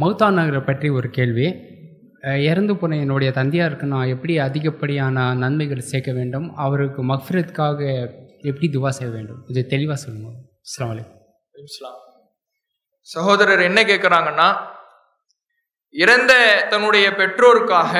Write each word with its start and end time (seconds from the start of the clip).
மௌத்தா 0.00 0.26
நகரை 0.36 0.60
பற்றி 0.66 0.88
ஒரு 0.98 1.08
கேள்வி. 1.16 1.46
இறந்து 2.50 2.72
போன 2.80 2.96
என்னுடைய 3.04 3.30
தந்தையாருக்கு 3.38 3.86
நான் 3.92 4.12
எப்படி 4.14 4.34
அதிகப்படியான 4.44 5.24
நன்மைகள் 5.42 5.88
சேர்க்க 5.90 6.10
வேண்டும்? 6.18 6.46
அவருக்கு 6.64 7.00
மஃப்ரத்துக்காக 7.10 7.80
எப்படி 8.50 8.68
துவா 8.76 8.90
செய்ய 8.98 9.10
வேண்டும்? 9.16 9.40
இது 9.50 9.60
தெளிவாக 9.72 9.98
சொல்லுங்கள் 10.04 10.36
அஸ்ஸலாமு 10.66 10.92
அலைக்கும். 10.94 11.18
சகோதரர் 13.14 13.62
என்ன 13.68 13.80
கேட்குறாங்கன்னா 13.90 14.48
இறந்த 15.94 16.32
தன்னுடைய 16.72 17.06
பெற்றோருக்காக 17.20 17.94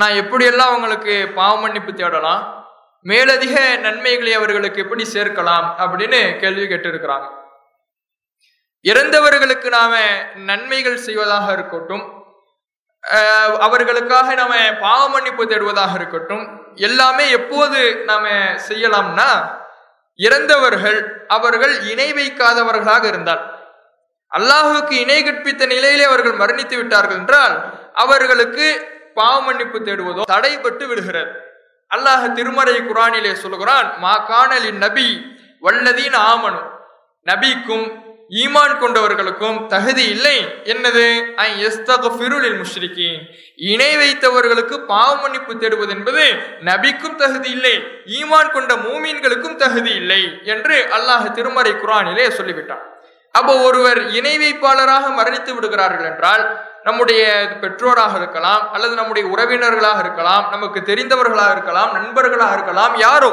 நான் 0.00 0.18
எப்படியெல்லாம் 0.22 0.72
அவங்களுக்கு 0.72 1.14
பாவ 1.38 1.54
மன்னிப்பு 1.62 1.92
தேடலாம் 1.92 2.42
மேலதிக 3.10 3.54
நன்மைகளை 3.84 4.32
அவர்களுக்கு 4.40 4.82
எப்படி 4.84 5.04
சேர்க்கலாம் 5.14 5.68
அப்படின்னு 5.82 6.20
கேள்வி 6.42 6.66
கேட்டிருக்கிறாங்க. 6.72 7.28
இறந்தவர்களுக்கு 8.84 9.68
நாம 9.78 9.94
நன்மைகள் 10.48 11.04
செய்வதாக 11.06 11.46
இருக்கட்டும் 11.52 12.04
அவர்களுக்காக 13.64 14.34
நாம 14.40 14.54
பாவ 14.84 15.02
மன்னிப்பு 15.08 15.44
தேடுவதாக 15.52 15.92
இருக்கட்டும் 16.00 16.44
எல்லாமே 16.88 17.24
எப்போது 17.38 17.78
நாம 18.10 18.26
செய்யலாம்னா 18.68 19.28
இறந்தவர்கள் 20.18 20.98
அவர்கள் 21.36 21.74
இணை 21.92 22.08
வைக்காதவர்களாக 22.18 23.04
இருந்தால் 23.12 23.42
அல்லாஹுக்கு 24.32 24.94
இணை 25.04 25.18
கற்பித்த 25.22 25.62
நிலையிலே 25.72 26.04
அவர்கள் 26.10 26.40
மரணித்து 26.42 26.76
விட்டார்கள் 26.76 27.18
என்றால் 27.20 27.54
அவர்களுக்கு 28.02 28.66
பாவ 29.18 29.34
மன்னிப்பு 29.46 29.78
தேடுவதோ 29.88 30.22
தடைபட்டு 30.32 30.84
விடுகிறது. 30.90 31.32
அல்லாஹ் 31.90 32.26
திருமறை 32.36 32.76
குரானிலே 32.82 33.32
சொல்கிறான் 33.42 33.88
மா 34.04 34.12
காணலின் 34.30 34.80
நபி 34.84 35.08
வல்லதீன் 35.62 36.16
ஆமனு. 36.30 36.60
நபிக்கும் 37.26 37.84
ஈமான் 38.40 38.74
கொண்டவர்களுக்கும் 38.82 39.66
தகுதி 39.66 40.04
இல்லை. 40.04 40.36
என்னது? 40.64 41.06
எஸ்தகிருளில் 41.68 42.58
இணை 43.56 43.96
வைத்தவர்களுக்கு 43.96 44.76
பாவ 44.92 45.16
மன்னிப்பு 45.16 45.54
தேடுவது 45.54 45.88
என்பது 45.88 46.24
நபிக்கும் 46.64 47.14
தகுதி 47.14 47.50
இல்லை. 47.50 47.74
ஈமான் 48.18 48.50
கொண்ட 48.52 48.74
மூமீன்களுக்கும் 48.74 49.56
தகுதி 49.56 49.94
இல்லை 49.94 50.22
என்று 50.44 50.88
அல்லாஹ் 50.96 51.30
திருமறை 51.30 51.72
குரானிலே 51.72 52.28
சொல்லிவிட்டான். 52.30 52.82
அப்போ 53.30 53.52
ஒருவர் 53.58 54.10
இணை 54.10 54.34
வைப்பாளராக 54.38 55.06
மரணித்து 55.18 55.54
விடுகிறார்கள் 55.54 56.06
என்றால் 56.06 56.44
நம்முடைய 56.84 57.22
பெற்றோராக 57.60 58.16
இருக்கலாம் 58.16 58.72
அல்லது 58.72 58.94
நம்முடைய 58.94 59.28
உறவினர்களாக 59.36 59.98
இருக்கலாம் 59.98 60.50
நமக்கு 60.50 60.80
தெரிந்தவர்களாக 60.80 61.50
இருக்கலாம் 61.50 61.92
நண்பர்களாக 61.92 62.52
இருக்கலாம் 62.52 62.94
யாரோ 62.96 63.30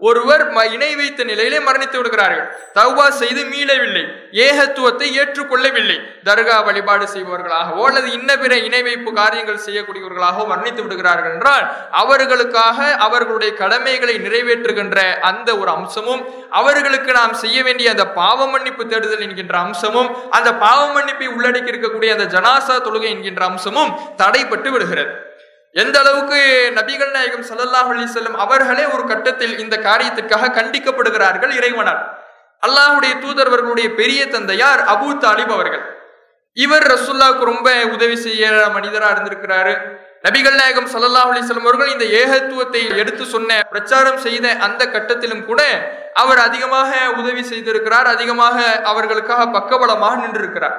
ஒருவர் 0.00 0.52
ம- 0.52 0.72
இணை 0.72 0.96
வைத்த 0.96 1.24
நிலையிலே 1.24 1.58
மரணித்து 1.58 1.96
விடுகிறார்கள். 1.96 2.56
தௌபா 2.74 3.08
செய்து 3.08 3.42
மீளவில்லை. 3.42 4.04
ஏகத்துவத்தை 4.32 5.06
ஏற்றுக்கொள்ளவில்லை. 5.10 5.98
தர்கா 6.24 6.64
வழிபாடு 6.64 7.04
செய்பவர்களாகவோ 7.04 7.84
அல்லது 7.84 8.12
இன்ன 8.12 8.36
பிற 8.36 8.56
இணை 8.56 8.82
வைப்பு 8.82 9.12
காரியங்கள் 9.12 9.60
செய்யக்கூடியவர்களாகவோ 9.66 10.46
மரணித்து 10.46 10.82
விடுகிறார்கள் 10.82 11.32
என்றால் 11.32 11.70
அவர்களுக்காக 11.90 12.94
அவர்களுடைய 12.94 13.54
கடமைகளை 13.54 14.14
நிறைவேற்றுகின்ற 14.14 15.18
அந்த 15.18 15.58
ஒரு 15.58 15.70
அம்சமும் 15.70 16.24
அவர்களுக்கு 16.50 17.12
நாம் 17.12 17.34
செய்ய 17.34 17.62
வேண்டிய 17.62 17.90
அந்த 17.90 18.08
பாவ 18.08 18.48
மன்னிப்பு 18.48 18.86
தேடுதல் 18.86 19.20
என்கின்ற 19.20 19.58
அம்சமும் 19.58 20.30
அந்த 20.30 20.54
பாவ 20.54 20.92
மன்னிப்பை 20.92 21.28
உள்ளடக்கி 21.28 21.70
இருக்கக்கூடிய 21.70 22.18
அந்த 22.18 22.40
ஜனாசா 22.40 22.80
தொழுகை 22.80 23.08
என்கின்ற 23.08 23.44
அம்சமும் 23.44 23.98
தடைப்பட்டு 24.18 24.68
விடுகிறது. 24.68 25.29
எந்த 25.74 25.96
அளவுக்கு 25.98 26.38
நபிகள் 26.78 27.12
நாயகம் 27.16 27.44
சல்லல்லாஹ் 27.48 27.90
அலி 27.92 28.06
செல்லும் 28.06 28.38
அவர்களே 28.44 28.84
ஒரு 28.94 29.04
கட்டத்தில் 29.06 29.58
இந்த 29.58 29.76
காரியத்திற்காக 29.76 30.50
கண்டிக்கப்படுகிறார்கள் 30.58 31.52
இறைவனால். 31.58 32.00
அல்லாஹ்வுடைய 32.66 33.12
தூதர்வர்களுடைய 33.24 33.88
பெரிய 33.94 34.28
தந்தையார் 34.28 34.80
அபூ 34.94 35.08
தாலிப் 35.24 35.52
அவர்கள். 35.56 35.84
இவர் 36.52 36.86
ரசுல்லாவுக்கு 36.92 37.44
ரொம்ப 37.44 37.68
உதவி 37.84 38.16
செய்ய 38.16 38.48
மனிதராக 38.76 39.12
இருந்திருக்கிறாரு. 39.14 39.74
நபிகள் 40.26 40.58
நாயகம் 40.60 40.88
ஸல்லல்லாஹு 40.94 41.30
அலைஹி 41.32 41.46
செல்லும் 41.46 41.68
அவர்கள் 41.68 41.92
இந்த 41.92 42.06
ஏகத்துவத்தை 42.22 42.82
எடுத்து 43.02 43.24
சொன்ன 43.24 43.60
பிரச்சாரம் 43.72 44.20
செய்த 44.26 44.56
அந்த 44.66 44.82
கட்டத்திலும் 44.86 45.44
கூட 45.44 45.62
அவர் 46.14 46.38
அதிகமாக 46.38 46.90
உதவி 47.20 47.44
செய்திருக்கிறார். 47.52 48.08
அதிகமாக 48.14 48.58
அவர்களுக்காக 48.92 49.46
பக்கபலமாக 49.56 50.20
நின்றிருக்கிறார். 50.24 50.76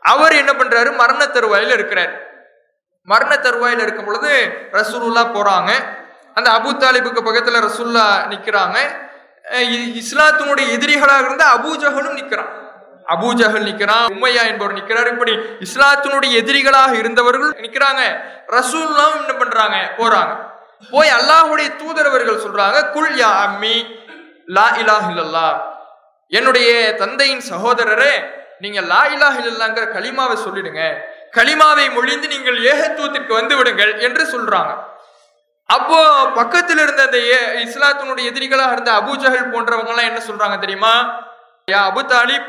அவர் 0.00 0.32
என்ன 0.32 0.52
பண்றாரு? 0.52 0.96
மரண 0.96 1.22
தருவாயில் 1.26 1.76
இருக்கிறார். 1.78 2.12
மரண 3.02 3.36
தருவாயில் 3.36 3.78
இருக்கும் 3.78 4.04
பொழுது 4.04 4.52
ரசூலுல்லா 4.72 5.26
போறாங்க. 5.34 5.70
அந்த 6.34 6.50
அபு 6.50 6.70
தாலிபுக்கு 6.76 7.20
பக்கத்துல 7.24 7.68
ரசூல்லா 7.68 8.04
நிக்கிறாங்க. 8.30 8.78
இ- 9.50 10.02
இஸ்லாத்தினுடைய 10.02 10.70
எதிரிகளாக 10.70 11.24
இருந்த 11.24 11.44
அபூஜஹலும் 11.44 12.16
நிக்கிறான். 12.16 12.58
அபூஜகல் 13.08 13.64
நிக்கிறான் 13.64 14.10
உம்மையா 14.10 14.42
என்பவர் 14.42 14.76
நிக்கிறார். 14.76 15.12
இப்படி 15.12 15.32
இஸ்லாத்தினுடைய 15.32 16.34
எதிரிகளாக 16.42 16.92
இருந்தவர்கள் 16.92 17.50
நிக்கிறாங்க. 17.50 18.20
ரசூல்லாம் 18.46 19.16
என்ன 19.16 19.32
பண்றாங்க? 19.38 19.76
போறாங்க. 19.98 20.48
போய் 20.90 21.08
அல்லாஹுடைய 21.08 21.76
தூதரவர்கள் 21.76 22.42
சொல்றாங்க 22.42 22.90
குல் 22.90 23.14
யா 23.14 23.46
அம்மி 23.46 23.86
லா 24.46 24.70
இலாஹ 24.70 25.10
இல்லல்லாஹ். 25.10 25.60
என்னுடைய 26.28 26.94
தந்தையின் 26.94 27.42
சகோதரரே 27.50 28.10
நீங்க 28.58 28.80
லா 28.80 29.06
இலாஹ 29.06 29.40
இல்லல்லாங்கிற 29.40 29.88
கலிமாவை 29.90 30.36
சொல்லிடுங்க. 30.48 31.00
கலிமாவை 31.36 31.92
மொழிந்து 31.92 32.28
நீங்கள் 32.28 32.58
ஏகத்துவத்திற்கு 32.58 33.32
வந்து 33.32 33.56
விடுங்கள் 33.56 33.98
என்று 33.98 34.24
சொல்றாங்க. 34.24 34.76
அப்போ 35.66 36.28
பக்கத்தில் 36.34 36.78
இருந்த 36.78 37.02
அந்த 37.02 37.18
ஏ- 37.18 37.64
இஸ்லாத்தினுடைய 37.64 38.34
எதிரிகளாக 38.34 38.72
இருந்த 38.72 38.92
அபூஜஹல் 38.92 39.50
போன்றவங்க 39.50 39.86
எல்லாம் 39.86 40.16
என்ன 40.16 40.20
சொல்றாங்க 40.30 40.58
தெரியுமா? 40.58 41.24
யா 41.70 41.74
அபு 41.74 42.04
தாலிப் 42.04 42.46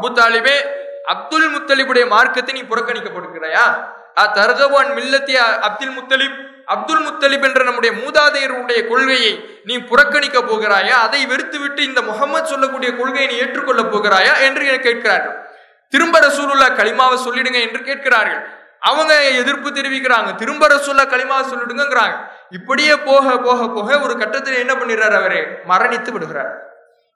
அபு 0.00 0.12
தாலிபே 0.14 0.80
அப்துல் 1.04 1.56
முத்தலிபுடைய 1.56 2.06
மார்க்கத்தை 2.06 2.54
நீ 2.54 2.62
புறக்கணிக்கப்படுகிறாயா? 2.62 3.90
ஆ 4.18 4.32
தர்கவான் 4.34 4.90
மில்லத்திய 4.92 5.58
அப்துல் 5.58 5.98
முத்தலிப் 5.98 6.64
அப்துல் 6.64 7.06
முத்தலிப் 7.06 7.42
என்ற 7.42 7.64
நம்முடைய 7.64 7.96
மூதாதையருடைய 7.96 8.88
கொள்கையை 8.88 9.60
நீ 9.64 9.78
புறக்கணிக்க 9.78 10.38
போகிறாயா? 10.38 10.90
அதை 10.90 11.26
வெறுத்துவிட்டு 11.26 11.78
இந்த 11.78 12.02
முகமது 12.02 12.46
சொல்லக்கூடிய 12.46 12.96
கொள்கையை 12.96 13.26
நீ 13.26 13.36
ஏற்றுக்கொள்ள 13.36 13.82
போகிறாயா? 13.82 14.40
என்று 14.40 14.78
கேட்கிறார்கள். 14.78 15.50
திரும்ப 15.92 16.20
ரசூலுல்லா 16.20 16.68
களிமாவை 16.78 17.16
சொல்லிடுங்க 17.26 17.60
என்று 17.60 17.82
கேட்கிறார்கள். 17.82 18.46
அவங்க 18.80 19.24
எதிர்ப்பு 19.24 19.70
தெரிவிக்கிறாங்க. 19.70 20.34
திரும்ப 20.34 20.68
ரசூல்லா 20.68 21.04
களிமாவை 21.14 21.44
சொல்லிடுங்கிறாங்க 21.52 22.14
இப்படியே 22.50 22.96
போக 22.96 23.38
போக 23.38 23.68
போக 23.68 24.00
ஒரு 24.00 24.18
கட்டத்தில் 24.18 24.54
என்ன 24.54 24.72
பண்ணிடுறாரு 24.72 25.16
அவரு? 25.16 25.58
மரணித்து 25.68 26.10
விடுகிறார். 26.12 26.52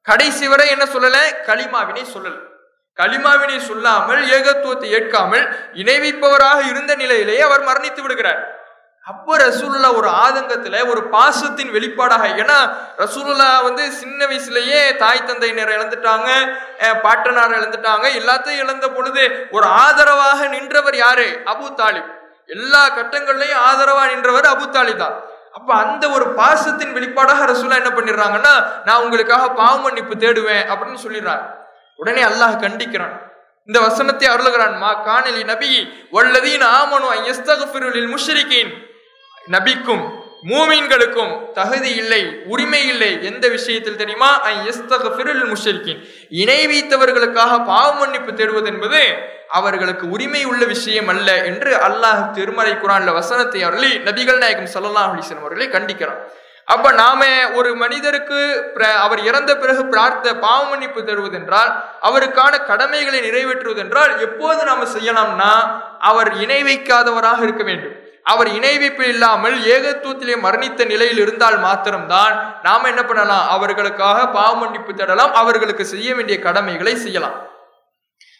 கடைசி 0.02 0.48
வரை 0.48 0.68
என்ன 0.68 0.84
சொல்லல? 0.84 1.16
களிமாவினை 1.46 2.04
சொல்லல. 2.14 2.36
களிமாவினை 2.96 3.58
சொல்லாமல் 3.58 4.22
ஏகத்துவத்தை 4.26 4.88
ஏற்காமல் 4.98 5.56
இணை 5.72 5.96
வைப்பவராக 5.98 6.68
இருந்த 6.70 6.94
நிலையிலேயே 6.94 7.40
அவர் 7.40 7.64
மரணித்து 7.64 8.00
விடுகிறார். 8.00 8.55
அப்போ 9.10 9.32
ரசூலுல்லா 9.42 9.88
ஒரு 9.98 10.08
ஆதங்கத்துல 10.22 10.76
ஒரு 10.92 11.00
பாசத்தின் 11.14 11.72
வெளிப்பாடாக 11.74 12.24
ஏன்னா 12.42 12.56
ரசூலுல்லா 13.02 13.48
வந்து 13.66 13.84
சின்ன 13.98 14.20
வயசுலயே 14.30 14.80
தாய் 15.02 15.26
தந்தையினர் 15.28 15.70
இழந்துட்டாங்க 15.76 16.28
பாட்டனார் 17.04 17.54
இழந்துட்டாங்க 17.58 18.06
எல்லாத்தையும் 18.20 18.62
இழந்த 18.64 18.86
பொழுது 18.96 19.22
ஒரு 19.56 19.66
ஆதரவாக 19.84 20.48
நின்றவர் 20.54 20.96
யாரு? 21.04 21.26
அபு 21.52 21.68
தாலிப். 21.80 22.08
எல்லா 22.54 22.82
கட்டங்கள்லயும் 22.96 23.62
ஆதரவா 23.68 24.02
நின்றவர் 24.12 24.48
அபு 24.54 24.66
தாலிப் 24.76 25.00
தான். 25.02 25.16
அப்ப 25.58 25.70
அந்த 25.84 26.04
ஒரு 26.16 26.26
பாசத்தின் 26.40 26.96
வெளிப்பாடாக 26.96 27.46
ரசூலா 27.52 27.78
என்ன 27.82 27.92
பண்ணிடுறாங்கன்னா 27.98 28.54
நான் 28.88 29.04
உங்களுக்காக 29.04 29.46
பாவ 29.60 29.76
மன்னிப்பு 29.84 30.16
தேடுவேன் 30.24 30.64
அப்படின்னு 30.72 31.04
சொல்லிடுறாங்க 31.04 31.46
உடனே 32.00 32.22
அல்லாஹ் 32.30 32.56
கண்டிக்கிறான். 32.64 33.14
இந்த 33.68 33.78
வசனத்தை 33.86 34.26
அருளுகிறான் 34.32 34.74
மா 34.82 34.90
காணலி 35.06 35.44
நபி 35.52 35.72
வல்லதீன் 36.16 36.66
ஆமனு 36.80 37.08
ஐயஸ்தகஃபிருலில் 37.16 38.10
முஷ்ரிகீன். 38.14 38.72
நபிக்கும் 39.50 40.24
மூமீன்களுக்கும் 40.44 41.52
தகுதி 41.52 41.94
இல்லை 41.94 42.42
உரிமை 42.44 42.88
இல்லை 42.88 43.24
எந்த 43.24 43.48
விஷயத்தில் 43.48 43.96
தெரியுமா? 43.96 44.48
முஷரிக்கின் 44.48 46.08
இணை 46.30 46.66
வைத்தவர்களுக்காக 46.66 47.64
பாவ 47.64 47.92
மன்னிப்பு 47.92 48.32
தேடுவது 48.32 48.66
என்பது 48.66 49.16
அவர்களுக்கு 49.48 50.10
உரிமை 50.10 50.44
உள்ள 50.44 50.64
விஷயம் 50.64 51.08
அல்ல 51.08 51.44
என்று 51.44 51.76
அல்லாஹ் 51.76 52.30
திருமறை 52.30 52.72
குரான்ல 52.72 53.12
வசனத்தை 53.12 53.62
அருளி 53.62 53.96
நபிகள் 53.96 54.36
நாயகம் 54.36 54.64
ஸல்லல்லாஹு 54.64 54.98
அலைஹி 54.98 55.38
அவர்களை 55.38 55.68
கண்டிக்கிறான். 55.68 56.18
அப்ப 56.64 56.92
நாம 56.92 57.26
ஒரு 57.54 57.74
மனிதருக்கு 57.74 58.70
பிர- 58.74 58.94
அவர் 58.94 59.20
இறந்த 59.20 59.56
பிறகு 59.56 59.86
பிரார்த்த 59.86 60.36
பாவ 60.36 60.64
மன்னிப்பு 60.64 61.02
தருவதென்றால் 61.02 61.74
அவருக்கான 62.02 62.64
கடமைகளை 62.64 63.30
நிறைவேற்றுவதென்றால் 63.30 64.18
எப்போது 64.18 64.64
நாம 64.64 64.84
செய்யலாம்னா 64.84 65.80
அவர் 65.98 66.34
இணை 66.34 66.62
வைக்காதவராக 66.62 67.42
இருக்க 67.42 67.62
வேண்டும். 67.62 68.04
அவர் 68.32 68.48
இணைவிப்பு 68.48 69.08
இல்லாமல் 69.08 69.56
ஏகத்துவத்திலே 69.74 70.34
மரணித்த 70.44 70.86
நிலையில் 70.86 71.18
இருந்தால் 71.18 71.58
மாத்திரம்தான் 71.58 72.60
நாம 72.62 72.88
என்ன 72.88 73.02
பண்ணலாம்? 73.04 73.48
அவர்களுக்காக 73.48 74.28
பாவமன்னிப்பு 74.28 74.94
தேடலாம் 74.94 75.34
அவர்களுக்கு 75.34 75.84
செய்ய 75.84 76.14
வேண்டிய 76.14 76.38
கடமைகளை 76.38 76.96
செய்யலாம். 76.96 77.36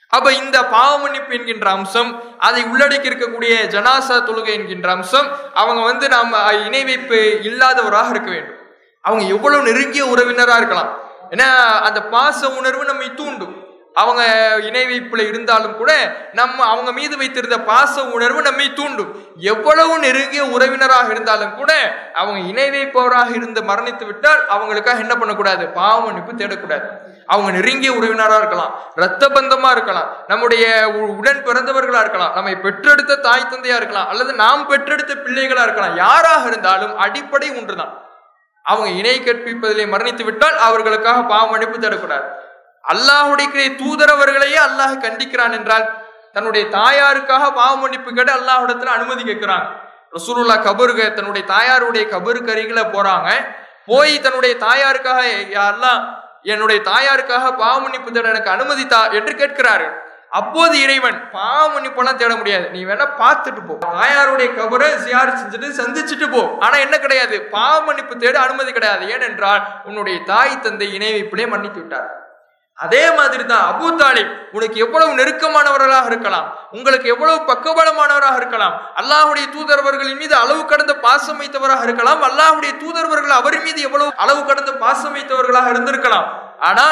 அப்ப 0.09 0.33
இந்த 0.33 0.65
பாவமன்னிப்பு 0.65 1.35
என்கின்ற 1.35 1.71
அம்சம் 1.71 2.39
அதை 2.39 2.65
உள்ளடக்கி 2.65 3.09
இருக்கக்கூடிய 3.11 3.55
ஜனாசா 3.75 4.17
தொழுகை 4.29 4.53
என்கின்ற 4.59 4.91
அம்சம் 4.91 5.29
அவங்க 5.55 5.83
வந்து 5.83 6.09
நாம் 6.09 6.35
இணை 6.65 6.85
வைப்பு 6.85 7.39
இல்லாதவராக 7.43 8.11
இருக்க 8.11 8.31
வேண்டும். 8.31 8.59
அவங்க 9.01 9.25
எவ்வளவு 9.35 9.63
நெருங்கிய 9.63 10.05
உறவினராக 10.07 10.57
இருக்கலாம். 10.57 10.91
ஏன்னா 11.31 11.49
அந்த 11.89 12.01
பாச 12.11 12.57
உணர்வு 12.57 12.85
நம்மை 12.85 13.15
தூண்டும். 13.15 13.66
அவங்க 13.97 14.57
இணை 14.63 14.87
வைப்பில் 14.87 15.29
இருந்தாலும் 15.29 15.77
கூட 15.77 16.17
நம்ம 16.33 16.65
அவங்க 16.65 16.93
மீது 16.93 17.17
வைத்திருந்த 17.17 17.57
பாச 17.57 18.11
உணர்வு 18.11 18.43
நம்மை 18.43 18.73
தூண்டும். 18.73 19.25
எவ்வளவு 19.37 19.99
நெருங்கிய 19.99 20.45
உறவினராக 20.45 21.11
இருந்தாலும் 21.11 21.55
கூட 21.55 21.95
அவங்க 22.15 22.49
இணை 22.49 22.71
வைப்பவராக 22.71 23.35
இருந்து 23.35 23.63
மரணித்து 23.63 24.05
விட்டால் 24.05 24.47
அவங்களுக்காக 24.49 24.99
என்ன 24.99 25.17
பண்ணக்கூடாது? 25.17 25.67
பாவ 25.67 26.01
மன்னிப்பு 26.01 26.33
தேடக்கூடாது. 26.33 26.85
அவங்க 27.27 27.51
நெருங்கிய 27.51 27.93
உறவினராக 27.93 28.37
இருக்கலாம். 28.37 28.81
இரத்த 28.97 29.29
பந்தமா 29.29 29.71
இருக்கலாம். 29.71 30.17
நம்முடைய 30.27 30.89
உ- 30.89 31.17
உடன் 31.17 31.45
பிறந்தவர்களா 31.45 32.01
இருக்கலாம். 32.01 32.35
நம்மை 32.35 32.57
பெற்றெடுத்த 32.57 33.17
தாய் 33.17 33.47
தந்தையா 33.51 33.77
இருக்கலாம். 33.77 34.09
அல்லது 34.09 34.33
நாம் 34.33 34.67
பெற்றெடுத்த 34.67 35.15
பிள்ளைகளா 35.15 35.63
இருக்கலாம். 35.63 35.97
யாராக 35.97 36.49
இருந்தாலும் 36.49 36.97
அடிப்படை 36.97 37.51
ஒன்றுதான். 37.51 38.03
அவங்க 38.63 38.91
இணை 38.91 39.21
கற்பிப்பதிலே 39.21 39.87
மரணித்து 39.87 40.25
விட்டால் 40.25 40.59
அவர்களுக்காக 40.59 41.23
பாவ 41.23 41.51
மன்னிப்பு 41.51 41.79
தேடக்கூடாது. 41.79 42.45
அல்லாஹுடைய 42.87 43.69
தூதரவர்களையே 43.83 44.59
அல்லாஹ் 44.59 44.95
கண்டிக்கிறான் 45.01 45.53
என்றால் 45.53 45.87
தன்னுடைய 46.33 46.67
தாயாருக்காக 46.71 47.53
பாவ 47.53 47.77
மன்னிப்பு 47.77 48.13
கேட்டு 48.13 48.33
அல்லாஹ்விடத்துல 48.33 48.85
அனுமதி 48.85 49.23
கேட்கிறாங்க 49.23 49.67
ரசூலுல்லா 50.15 50.55
கபருக்கு 50.55 51.15
தன்னுடைய 51.15 51.47
தாயாருடைய 51.49 52.09
கபருக்கு 52.09 52.53
அருகில 52.53 52.81
போறாங்க. 52.93 53.29
போய் 53.87 54.21
தன்னுடைய 54.21 54.57
தாயாருக்காக 54.57 55.21
யாரெல்லாம் 55.51 56.01
என்னுடைய 56.43 56.83
தாயாருக்காக 56.83 57.57
பாவ 57.57 57.81
மன்னிப்பு 57.81 58.13
தேட 58.13 58.29
எனக்கு 58.29 58.51
அனுமதித்தா? 58.51 59.13
என்று 59.13 59.35
கேட்கிறாரு. 59.35 59.87
அப்போது 60.31 60.81
இறைவன் 60.81 61.31
பாவ 61.33 61.79
மன்னிப்பெல்லாம் 61.79 62.17
தேட 62.17 62.37
முடியாது. 62.37 62.71
நீ 62.71 62.85
வேணா 62.85 63.07
பார்த்துட்டு 63.21 63.61
போ. 63.67 63.75
தாயாருடைய 63.81 64.49
கபரை 64.55 64.97
சியார் 64.97 65.39
செஞ்சுட்டு 65.41 65.69
சந்திச்சுட்டு 65.71 66.31
போ. 66.31 66.59
ஆனா 66.61 66.77
என்ன 66.77 66.99
கிடையாது? 66.99 67.43
பாவ 67.43 67.81
மன்னிப்பு 67.81 68.17
தேட 68.17 68.41
அனுமதி 68.41 68.73
கிடையாது. 68.73 69.09
ஏனென்றால் 69.09 69.83
உன்னுடைய 69.85 70.19
தாய் 70.25 70.61
தந்தை 70.61 70.95
இணை 70.95 71.13
வைப்பிலே 71.15 71.49
மன்னித்து 71.49 71.81
விட்டார். 71.81 72.26
அதே 72.85 73.05
மாதிரி 73.19 73.45
தான் 73.51 73.67
அபு 73.73 73.89
தாலிப் 74.01 74.33
உனக்கு 74.57 74.79
எவ்வளவு 74.85 75.13
நெருக்கமானவர்களாக 75.21 76.09
இருக்கலாம் 76.11 76.49
உங்களுக்கு 76.77 77.07
எவ்வளவு 77.15 77.39
பக்கபலமானவராக 77.51 78.37
இருக்கலாம் 78.41 78.75
அல்லாஹுடைய 79.01 79.47
தூதரவர்களின் 79.55 80.21
மீது 80.23 80.35
அளவு 80.43 80.63
கடந்த 80.73 80.95
பாசம் 81.07 81.41
வைத்தவராக 81.43 81.87
இருக்கலாம் 81.89 82.21
அல்லாஹுடைய 82.29 82.73
தூதரவர்கள் 82.83 83.35
அவர் 83.41 83.59
மீது 83.67 83.81
எவ்வளவு 83.89 84.11
அளவு 84.25 84.43
கடந்த 84.51 84.75
பாசம் 84.85 85.17
வைத்தவர்களாக 85.19 85.73
இருந்திருக்கலாம். 85.75 86.29
ஆனா 86.69 86.87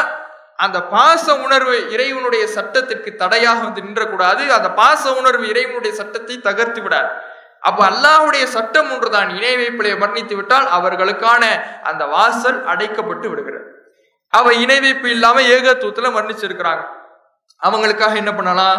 அந்த 0.65 0.79
பாச 0.95 1.25
உணர்வு 1.45 1.77
இறைவனுடைய 1.95 2.45
சட்டத்திற்கு 2.57 3.11
தடையாக 3.23 3.61
வந்து 3.67 3.87
நின்றக்கூடாது 3.87 4.43
அந்த 4.57 4.69
பாச 4.81 5.15
உணர்வு 5.21 5.45
இறைவனுடைய 5.53 5.93
சட்டத்தை 6.01 6.37
தகர்த்து 6.49 6.81
விடாது. 6.85 7.09
அப்ப 7.69 7.81
அல்லாஹுடைய 7.93 8.45
சட்டம் 8.57 8.91
ஒன்றுதான் 8.95 9.31
இணை 9.39 9.55
வைப்பிலே 9.61 9.95
மரணித்து 10.03 10.35
விட்டால் 10.41 10.67
அவர்களுக்கான 10.79 11.45
அந்த 11.91 12.05
வாசல் 12.17 12.61
அடைக்கப்பட்டு 12.73 13.29
விடுகிறது. 13.33 13.67
அவன் 14.39 14.59
இணை 14.59 14.81
வைப்பு 14.81 15.11
இல்லாம 15.11 15.41
ஏகத்துவத்துல 15.41 16.11
மரணிச்சிருக்கிறாங்க 16.17 16.85
அவங்களுக்காக 17.63 18.15
என்ன 18.15 18.33
பண்ணலாம்? 18.35 18.79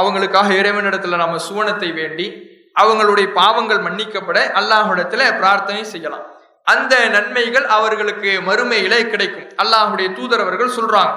அவங்களுக்காக 0.00 0.48
இறைவனிடத்துல 0.60 1.16
நம்ம 1.16 1.36
சுவனத்தை 1.48 1.94
வேண்டி 1.94 2.52
அவங்களுடைய 2.80 3.26
பாவங்கள் 3.32 3.78
மன்னிக்கப்பட 3.78 4.38
அல்லாஹ்விடத்துல 4.60 5.38
பிரார்த்தனை 5.38 5.84
செய்யலாம். 5.84 6.24
அந்த 6.66 7.08
நன்மைகள் 7.08 7.66
அவர்களுக்கு 7.66 8.30
மறுமையில 8.46 8.94
கிடைக்கும். 9.10 9.48
அல்லாஹுடைய 9.62 10.08
தூதர் 10.12 10.40
அவர்கள் 10.40 10.76
சொல்றாங்க. 10.76 11.14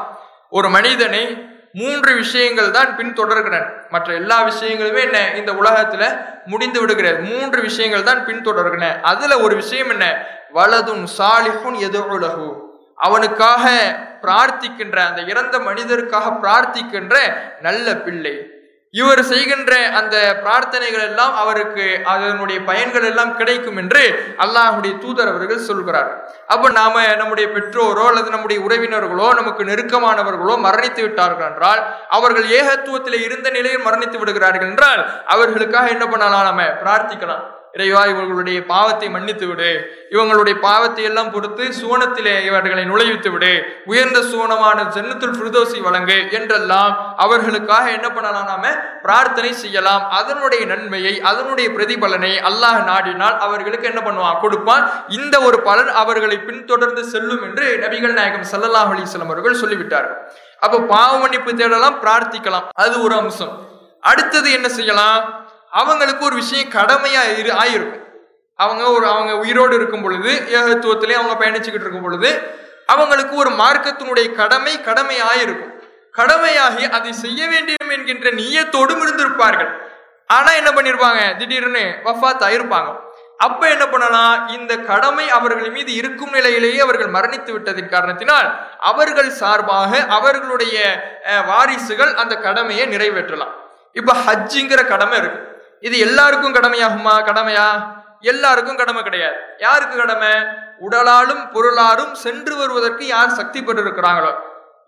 ஒரு 0.49 0.69
மனிதனை 0.69 1.23
மூன்று 1.73 2.11
விஷயங்கள் 2.15 2.71
தான் 2.71 2.91
பின்தொடர்கிறன. 2.97 3.57
மற்ற 3.89 4.13
எல்லா 4.13 4.37
விஷயங்களுமே 4.43 5.01
என்ன? 5.01 5.19
இந்த 5.35 5.51
உலகத்துல 5.51 6.03
முடிந்து 6.45 6.79
விடுகிறது. 6.79 7.19
மூன்று 7.21 7.61
விஷயங்கள் 7.61 8.03
தான் 8.03 8.25
பின்தொடர்கின்றன 8.25 9.01
அதுல 9.01 9.39
ஒரு 9.39 9.55
விஷயம் 9.55 9.89
என்ன? 9.89 10.05
வலதும் 10.53 11.03
சாலிஹும் 11.17 11.77
எதிர் 11.79 12.09
எதுலகு 12.09 12.49
அவனுக்காக 12.97 13.65
பிரார்த்திக்கின்ற 14.21 14.95
அந்த 14.95 15.21
இறந்த 15.21 15.57
மனிதருக்காக 15.57 16.37
பிரார்த்திக்கின்ற 16.41 17.15
நல்ல 17.61 17.95
பிள்ளை. 17.95 18.51
இவர் 18.91 19.23
செய்கின்ற 19.23 19.89
அந்த 19.89 20.39
பிரார்த்தனைகள் 20.43 21.01
எல்லாம் 21.01 21.35
அவருக்கு 21.35 22.01
அதனுடைய 22.03 22.61
பயன்கள் 22.61 23.03
எல்லாம் 23.03 23.35
கிடைக்கும் 23.35 23.77
என்று 23.77 24.03
அல்லாஹுடைய 24.37 24.97
தூதர் 24.97 25.27
அவர்கள் 25.27 25.67
சொல்கிறார். 25.69 26.11
அப்ப 26.47 26.69
நாம 26.69 27.15
நம்முடைய 27.15 27.49
பெற்றோரோ 27.49 28.05
அல்லது 28.07 28.29
நம்முடைய 28.29 28.61
உறவினர்களோ 28.61 29.33
நமக்கு 29.33 29.63
நெருக்கமானவர்களோ 29.63 30.55
மரணித்து 30.65 31.01
விட்டார்கள் 31.01 31.49
என்றால் 31.51 31.83
அவர்கள் 32.09 32.43
ஏகத்துவத்தில் 32.43 33.19
இருந்த 33.21 33.49
நிலையில் 33.49 33.85
மரணித்து 33.85 34.17
விடுகிறார்கள் 34.17 34.69
என்றால் 34.69 35.11
அவர்களுக்காக 35.25 35.87
என்ன 35.87 36.07
பண்ணலாம் 36.07 36.43
நாம? 36.43 36.63
பிரார்த்திக்கலாம். 36.83 37.45
இறைவா 37.77 38.01
இவர்களுடைய 38.11 38.59
பாவத்தை 38.73 39.07
மன்னித்து 39.15 39.47
விடு. 39.47 39.71
இவங்களுடைய 40.13 40.55
பாவத்தை 40.65 41.03
எல்லாம் 41.09 41.31
பொறுத்து 41.31 41.63
சுவனத்திலே 41.79 42.35
இவர்களை 42.49 42.83
நுழைவித்து 42.91 43.29
விடு. 43.31 43.51
உயர்ந்த 43.91 44.19
சுவனமான 44.31 44.85
ஜென்னத்துள் 44.95 45.35
ஃபிர்தோசி 45.37 45.79
வழங்கு 45.87 46.17
என்றெல்லாம் 46.37 46.93
அவர்களுக்காக 47.25 47.85
என்ன 47.97 48.09
பண்ணலாம் 48.09 48.49
நாம? 48.51 48.71
பிரார்த்தனை 49.05 49.51
செய்யலாம். 49.63 50.03
அதனுடைய 50.19 50.65
நன்மையை 50.65 51.13
அதனுடைய 51.31 51.69
பிரதிபலனை 51.75 52.31
அல்லாஹ் 52.49 52.79
நாடினால் 52.89 53.37
அவர்களுக்கு 53.47 53.89
என்ன 53.91 54.01
பண்ணுவான்? 54.07 54.39
கொடுப்பான். 54.43 54.83
இந்த 55.17 55.35
ஒரு 55.47 55.59
பலன் 55.69 55.91
அவர்களை 56.03 56.37
பின்தொடர்ந்து 56.49 57.03
செல்லும் 57.13 57.43
என்று 57.49 57.67
நபிகள் 57.85 58.17
நாயகம் 58.19 58.49
ஸல்லல்லாஹு 58.53 58.93
அலிஸ்லாம் 58.95 59.33
அவர்கள் 59.33 59.61
சொல்லிவிட்டார்கள். 59.63 60.19
அப்போ 60.65 60.77
பாவ 60.93 61.11
மன்னிப்பு 61.17 61.51
தேடலாம் 61.55 61.99
பிரார்த்திக்கலாம். 62.03 62.67
அது 62.83 62.95
ஒரு 63.07 63.15
அம்சம். 63.15 63.53
அடுத்தது 64.11 64.49
என்ன 64.51 64.67
செய்யலாம்? 64.69 65.21
அவங்களுக்கு 65.79 66.23
ஒரு 66.25 66.35
விஷயம் 66.35 66.69
கடமையா 66.69 67.21
இரு 67.41 67.51
ஆயிருக்கும் 67.63 68.03
அவங்க 68.59 68.83
ஒரு 68.91 69.05
அவங்க 69.07 69.33
உயிரோடு 69.37 69.73
இருக்கும் 69.79 70.05
பொழுது 70.05 70.31
ஏகத்துவத்திலே 70.57 71.17
அவங்க 71.19 71.35
பயணிச்சுக்கிட்டு 71.41 71.85
இருக்கும் 71.85 72.05
பொழுது 72.05 72.29
அவங்களுக்கு 72.85 73.35
ஒரு 73.35 73.49
மார்க்கத்தினுடைய 73.63 74.27
கடமை 74.39 74.81
கடமை 74.81 75.17
ஆயிருக்கும் 75.31 75.73
கடமையாகி 76.19 76.85
அதை 76.97 77.11
செய்ய 77.23 77.41
வேண்டும் 77.47 77.89
என்கின்ற 77.95 78.27
நீயத்தோடும் 78.39 79.01
இருந்திருப்பார்கள். 79.05 79.71
ஆனா 80.27 80.49
என்ன 80.59 80.69
பண்ணிருப்பாங்க? 80.71 81.19
திடீர்னு 81.37 81.83
வஃபாத் 82.05 82.45
ஆயிருப்பாங்க 82.47 82.89
அப்ப 83.45 83.61
என்ன 83.69 83.85
பண்ணலாம்? 83.87 84.47
இந்த 84.47 84.73
கடமை 84.77 85.25
அவர்கள் 85.29 85.69
மீது 85.71 85.91
இருக்கும் 85.93 86.31
நிலையிலேயே 86.31 86.79
அவர்கள் 86.79 87.11
மரணித்து 87.17 87.51
விட்டதின் 87.55 87.93
காரணத்தினால் 87.93 88.47
அவர்கள் 88.91 89.29
சார்பாக 89.41 89.99
அவர்களுடைய 90.17 90.77
வாரிசுகள் 91.47 92.13
அந்த 92.23 92.35
கடமையை 92.47 92.87
நிறைவேற்றலாம். 92.93 93.53
இப்ப 93.93 94.15
ஹஜ்ஜிங்கிற 94.25 94.81
கடமை 94.93 95.17
இருக்கு. 95.17 95.41
இது 95.79 95.99
எல்லாருக்கும் 95.99 96.53
கடமையாகுமா? 96.53 97.15
கடமையா? 97.29 97.95
எல்லாருக்கும் 98.21 98.75
கடமை 98.75 99.03
கிடையாது. 99.03 99.35
யாருக்கு 99.57 99.97
கடமை? 99.97 100.31
உடலாலும் 100.79 101.43
பொருளாலும் 101.53 102.11
சென்று 102.11 102.55
வருவதற்கு 102.55 103.07
யார் 103.07 103.29
சக்தி 103.29 103.61
பெற்றிருக்கிறாங்களோ 103.61 104.31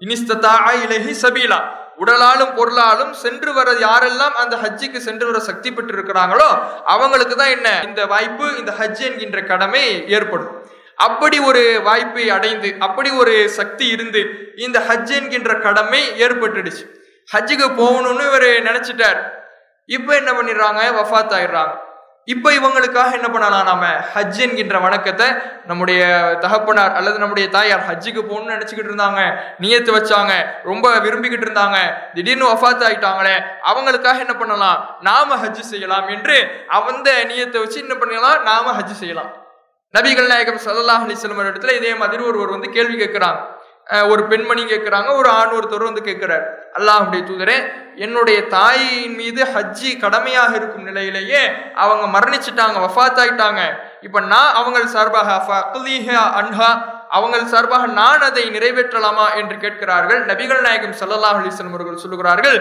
இனிஸ்ததா 0.02 0.72
இலகி 0.84 1.28
சபீலா. 1.28 1.60
உடலாலும் 1.98 2.56
பொருளாலும் 2.56 3.12
சென்று 3.12 3.54
வர 3.54 3.72
யாரெல்லாம் 3.72 4.36
அந்த 4.42 4.56
ஹஜ்ஜுக்கு 4.56 4.98
சென்று 4.98 5.26
வர 5.26 5.40
சக்தி 5.40 5.72
பெற்றிருக்கிறாங்களோ 5.72 6.50
அவங்களுக்கு 6.84 7.36
தான் 7.36 7.48
என்ன? 7.48 7.82
இந்த 7.84 8.06
வாய்ப்பு 8.06 8.58
இந்த 8.58 8.74
ஹஜ் 8.80 9.02
என்கின்ற 9.02 9.42
கடமை 9.42 10.08
ஏற்படும். 10.08 10.68
அப்படி 10.96 11.40
ஒரு 11.40 11.82
வாய்ப்பை 11.84 12.30
அடைந்து 12.30 12.76
அப்படி 12.80 13.10
ஒரு 13.10 13.50
சக்தி 13.50 13.88
இருந்து 13.88 14.54
இந்த 14.56 14.80
ஹஜ் 14.80 15.12
என்கின்ற 15.12 15.56
கடமை 15.56 16.12
ஏற்பட்டுடுச்சு. 16.22 16.86
ஹஜ்ஜுக்கு 17.36 17.68
போகணும்னு 17.82 18.28
இவர் 18.28 18.50
நினைச்சிட்டார். 18.70 19.38
இப்போ 19.96 20.12
என்ன 20.22 20.32
பண்ணிடுறாங்க? 20.32 20.82
வஃபாத் 20.98 21.36
ஆயிடுறாங்க 21.38 21.76
இப்போ 22.34 22.50
இவங்களுக்காக 22.58 23.12
என்ன 23.18 23.28
பண்ணலாம் 23.34 23.68
நாம? 23.70 23.86
ஹஜ் 24.16 24.40
என்கின்ற 24.46 24.80
வணக்கத்தை 24.80 25.28
நம்முடைய 25.70 26.02
தகப்பனார் 26.44 26.94
அல்லது 27.00 27.18
நம்முடைய 27.22 27.50
தாயார் 27.56 27.86
ஹஜ்ஜுக்கு 27.88 28.22
போகணும்னு 28.28 28.54
நினச்சிக்கிட்டு 28.56 28.92
இருந்தாங்க. 28.92 29.22
நியத்து 29.64 29.92
வச்சாங்க. 29.96 30.34
ரொம்ப 30.64 30.92
விரும்பிக்கிட்டு 31.06 31.48
இருந்தாங்க. 31.48 31.78
திடீர்னு 32.14 32.52
வஃபாத் 32.52 32.86
ஆகிட்டாங்களே 32.90 33.36
அவங்களுக்காக 33.72 34.24
என்ன 34.26 34.36
பண்ணலாம்? 34.42 34.80
நாம 35.02 35.38
ஹஜ் 35.44 35.70
செய்யலாம் 35.72 36.08
என்று 36.16 36.38
அந்த 36.68 37.10
நியத்தை 37.32 37.60
வச்சு 37.64 37.80
என்ன 37.80 37.96
பண்ணலாம் 37.96 38.44
நாம 38.44 38.76
ஹஜ் 38.80 39.00
செய்யலாம். 39.02 39.32
நபிகள் 39.98 40.32
நாயகம் 40.34 40.64
ஸல்லல்லாஹு 40.66 41.06
அலைஹி 41.08 41.50
இடத்துல 41.52 41.76
இதே 41.80 41.94
மாதிரி 42.04 42.24
ஒருவர் 42.24 42.56
வந்து 42.56 42.70
கேள்வி 42.70 42.98
கேட்குறாங்க. 43.04 43.40
ஒரு 44.14 44.24
பெண்மணி 44.32 44.64
கேட்குறாங்க. 44.64 45.10
ஒரு 45.20 45.30
ஆண் 45.30 45.54
ஒருத்தர் 45.60 45.90
வந்து 45.90 46.02
கேட்குறாரு. 46.10 46.48
அல்லாஹுடைய 46.78 47.22
தூதரே 47.30 47.58
என்னுடைய 48.06 48.40
தாயின் 48.54 49.16
மீது 49.20 49.42
ஹஜ்ஜி 49.54 49.90
கடமையாக 50.04 50.52
இருக்கும் 50.60 50.88
நிலையிலேயே 50.90 51.42
அவங்க 51.84 52.06
மரணிச்சிட்டாங்க 52.16 52.78
வஃத்தாயிட்டாங்க. 52.86 53.62
இப்போ 54.06 54.20
இப்ப 54.20 54.22
நான் 54.34 54.56
அவங்கள் 54.60 54.86
சார்பாக 54.94 55.30
அன்ஹா 56.40 56.70
அவங்கள் 57.18 57.50
சார்பாக 57.54 57.86
நான் 58.00 58.24
அதை 58.30 58.44
நிறைவேற்றலாமா 58.56 59.26
என்று 59.40 59.56
கேட்கிறார்கள். 59.64 60.22
நபிகள் 60.32 60.64
நாயகம் 60.68 60.96
சல்லல்லாஹ் 61.02 61.40
அலிசன் 61.42 61.72
அவர்கள் 61.74 62.02
சொல்லுகிறார்கள் 62.04 62.58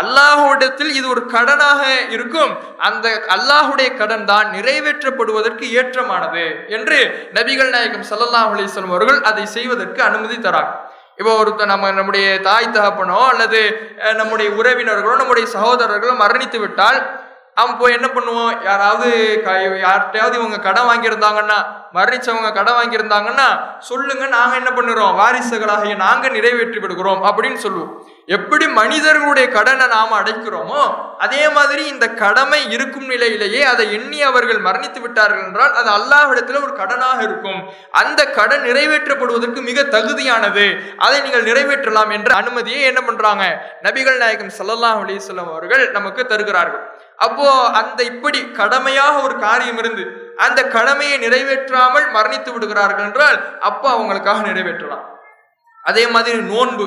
அல்லாஹுடத்தில் 0.00 0.92
இது 0.98 1.06
ஒரு 1.12 1.22
கடனாக 1.32 1.80
இருக்கும். 2.14 2.52
அந்த 2.88 3.06
அல்லாஹுடைய 3.36 3.88
கடன் 4.00 4.26
தான் 4.32 4.46
நிறைவேற்றப்படுவதற்கு 4.56 5.64
ஏற்றமானது 5.80 6.44
என்று 6.76 6.98
நபிகள் 7.38 7.72
நாயகம் 7.76 8.06
சல்லல்லாஹ் 8.10 8.52
அலிசன் 8.54 8.88
அவர்கள் 8.90 9.20
அதை 9.30 9.44
செய்வதற்கு 9.56 10.02
அனுமதி 10.08 10.38
தராங்க 10.46 10.72
இப்போ 11.20 11.32
ஒருத்தர் 11.36 11.70
நம்ம 11.70 11.88
நம்முடைய 11.90 12.26
தாய் 12.40 12.66
தகப்பனோ 12.68 13.18
அல்லது 13.28 13.60
நம்முடைய 14.16 14.48
உறவினர்களோ 14.50 15.16
நம்முடைய 15.16 15.46
சகோதரர்களோ 15.52 16.14
மரணித்து 16.16 16.58
விட்டால் 16.60 16.98
அவன் 17.54 17.76
போய் 17.76 17.92
என்ன 17.92 18.06
பண்ணுவோம் 18.06 18.64
யாராவது 18.64 19.40
க- 19.44 19.50
யார்கிட்டயாவது 19.52 20.34
இவங்க 20.34 20.58
கடன் 20.58 20.84
வாங்கியிருந்தாங்கன்னா 20.84 21.56
மரணிச்சவங்க 21.94 22.52
கடன் 22.52 22.74
வாங்கியிருந்தாங்கன்னா 22.74 23.46
சொல்லுங்க 23.78 24.26
நாங்க 24.26 24.56
என்ன 24.56 24.70
பண்ணுறோம்? 24.70 25.16
வாரிசுகளாகிய 25.18 25.96
நாங்க 25.96 26.28
நிறைவேற்றி 26.28 26.78
விடுகிறோம் 26.78 27.24
அப்படின்னு 27.24 27.54
சொல்லுவோம். 27.54 28.06
எப்படி 28.26 28.68
மனிதர்களுடைய 28.68 29.48
கடனை 29.48 29.86
நாம 29.86 30.20
அடைக்கிறோமோ 30.20 30.82
அதே 31.18 31.48
மாதிரி 31.48 31.86
இந்த 31.86 32.08
கடமை 32.08 32.70
இருக்கும் 32.70 33.06
நிலையிலேயே 33.06 33.62
அதை 33.62 33.92
எண்ணி 33.92 34.22
அவர்கள் 34.22 34.62
மரணித்து 34.62 35.00
விட்டார்கள் 35.00 35.44
என்றால் 35.44 35.74
அது 35.74 35.90
அல்லாஹிடத்தில் 35.90 36.62
ஒரு 36.62 36.76
கடனாக 36.78 37.22
இருக்கும். 37.22 37.70
அந்த 37.90 38.30
கடன் 38.30 38.62
நிறைவேற்றப்படுவதற்கு 38.62 39.62
மிக 39.62 39.82
தகுதியானது. 39.82 40.94
அதை 40.96 41.20
நீங்கள் 41.20 41.42
நிறைவேற்றலாம் 41.42 42.10
என்ற 42.10 42.34
அனுமதியை 42.34 42.80
என்ன 42.80 43.00
பண்றாங்க? 43.00 43.66
நபிகள் 43.82 44.16
நாயகம் 44.16 44.50
ஸல்லல்லாஹு 44.58 45.04
அலைஹி 45.04 45.48
அவர்கள் 45.50 45.90
நமக்கு 45.90 46.26
தருகிறார்கள். 46.26 46.98
அப்போ 47.26 47.46
அந்த 47.80 48.00
இப்படி 48.10 48.40
கடமையாக 48.58 49.14
ஒரு 49.26 49.34
காரியம் 49.46 49.80
இருந்து 49.82 50.04
அந்த 50.44 50.60
கடமையை 50.74 51.16
நிறைவேற்றாமல் 51.24 52.06
மரணித்து 52.16 52.50
விடுகிறார்கள் 52.54 53.06
என்றால் 53.08 53.38
அப்போ 53.68 53.86
அவங்களுக்காக 53.96 54.40
நிறைவேற்றலாம். 54.48 55.04
அதே 55.90 56.04
மாதிரி 56.14 56.38
நோன்பு. 56.52 56.86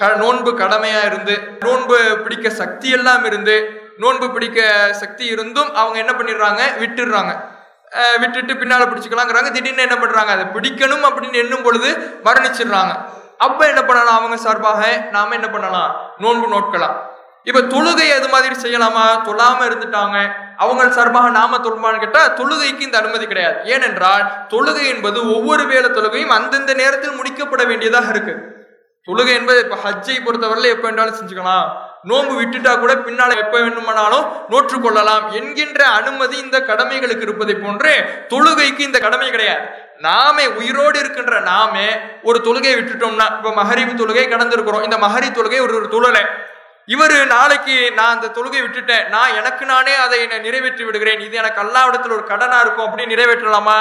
க 0.00 0.10
நோன்பு 0.22 0.50
கடமையா 0.60 1.00
இருந்து 1.08 1.34
நோன்பு 1.64 1.96
பிடிக்க 2.24 2.50
சக்தி 2.60 2.88
எல்லாம் 2.96 3.24
இருந்து 3.30 3.56
நோன்பு 4.02 4.26
பிடிக்க 4.34 4.60
சக்தி 5.00 5.24
இருந்தும் 5.34 5.70
அவங்க 5.80 5.96
என்ன 6.02 6.12
பண்ணிடுறாங்க? 6.18 6.62
விட்டுடுறாங்க. 6.82 7.32
விட்டுட்டு 8.22 8.52
பின்னால் 8.60 8.88
பிடிச்சிக்கலாங்கிறாங்க. 8.90 9.50
திடீர்னு 9.56 9.86
என்ன 9.88 9.98
பண்ணுறாங்க 10.02 10.30
அதை 10.36 10.46
பிடிக்கணும் 10.56 11.04
அப்படின்னு 11.08 11.42
எண்ணும் 11.42 11.66
பொழுது 11.66 11.90
மரணிச்சிடுறாங்க. 12.26 12.94
அப்போ 13.46 13.62
என்ன 13.72 13.82
பண்ணலாம் 13.88 14.18
அவங்க 14.18 14.36
சார்பாக 14.46 14.82
நாம் 15.16 15.36
என்ன 15.38 15.48
பண்ணலாம்? 15.54 15.90
நோன்பு 16.24 16.46
நோட்கலாம் 16.54 16.96
இப்ப 17.44 17.60
தொழுகை 17.60 18.08
அது 18.18 18.28
மாதிரி 18.28 18.54
செய்யலாமா? 18.54 19.04
தொழாம 19.28 19.60
இருந்துட்டாங்க. 19.68 20.18
அவங்க 20.56 20.90
சார்பாக 20.90 21.30
நாம 21.30 21.56
தொழுமான்னு 21.56 21.98
கேட்டா 21.98 22.28
தொழுகைக்கு 22.28 22.80
இந்த 22.80 22.98
அனுமதி 22.98 23.26
கிடையாது. 23.26 23.58
ஏனென்றால் 23.64 24.24
தொழுகை 24.48 24.86
என்பது 24.86 25.34
ஒவ்வொரு 25.34 25.66
வேலை 25.66 25.90
தொழுகையும் 25.90 26.34
அந்தந்த 26.38 26.74
நேரத்தில் 26.74 27.18
முடிக்கப்பட 27.20 27.66
வேண்டியதாக 27.66 28.08
இருக்கு. 28.08 28.34
தொழுகை 29.08 29.34
என்பது 29.34 29.58
இப்ப 29.60 29.78
ஹஜ்ஜை 29.84 30.16
பொறுத்தவரையில 30.26 30.72
எப்ப 30.76 30.88
என்றாலும் 30.88 31.14
செஞ்சுக்கலாம். 31.14 31.66
நோன்பு 32.02 32.34
விட்டுட்டா 32.40 32.78
கூட 32.78 32.94
பின்னால 32.94 33.36
எப்ப 33.36 33.60
வேண்டுமானாலும் 33.60 34.24
நோற்று 34.48 34.80
கொள்ளலாம் 34.80 35.30
என்கின்ற 35.32 35.86
அனுமதி 35.86 36.36
இந்த 36.38 36.60
கடமைகளுக்கு 36.60 37.20
இருப்பதை 37.20 37.54
போன்று 37.54 37.92
தொழுகைக்கு 38.28 38.78
இந்த 38.78 38.98
கடமை 38.98 39.30
கிடையாது. 39.30 39.66
நாமே 39.98 40.46
உயிரோடு 40.46 40.98
இருக்கின்ற 40.98 41.40
நாமே 41.40 41.88
ஒரு 42.22 42.40
தொழுகையை 42.44 42.76
விட்டுட்டோம்னா 42.80 43.26
இப்ப 43.36 43.52
மகரிவு 43.52 43.92
தொழுகை 43.92 44.26
கடந்திருக்கிறோம். 44.26 44.84
இந்த 44.84 44.98
மகரி 44.98 45.26
தொழுகை 45.26 45.60
ஒரு 45.60 45.74
ஒரு 45.74 45.88
தொழலை 45.88 46.24
இவர் 46.86 47.26
நாளைக்கு 47.26 47.92
நான் 47.92 48.14
அந்த 48.14 48.26
தொழுகை 48.26 48.60
விட்டுட்டேன். 48.62 49.08
நான் 49.08 49.34
எனக்கு 49.34 49.64
நானே 49.66 49.94
அதை 49.94 50.20
என்னை 50.20 50.38
நிறைவேற்றி 50.38 50.84
விடுகிறேன். 50.84 51.20
இது 51.20 51.36
எனக்கு 51.36 51.62
அல்லாவிடத்தில் 51.62 52.16
ஒரு 52.16 52.24
கடனா 52.24 52.60
இருக்கும். 52.60 52.84
அப்படி 52.84 53.14
நிறைவேற்றலாமா? 53.14 53.78